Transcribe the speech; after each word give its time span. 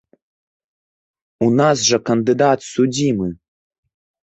У 1.49 1.51
нас 1.59 1.77
жа 1.91 2.01
кандыдат 2.11 2.59
судзімы! 2.73 3.31